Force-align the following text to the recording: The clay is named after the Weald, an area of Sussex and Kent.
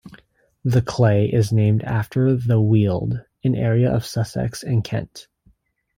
The 0.63 0.81
clay 0.81 1.27
is 1.31 1.53
named 1.53 1.83
after 1.83 2.35
the 2.35 2.59
Weald, 2.59 3.21
an 3.43 3.53
area 3.53 3.93
of 3.93 4.03
Sussex 4.03 4.63
and 4.63 4.83
Kent. 4.83 5.27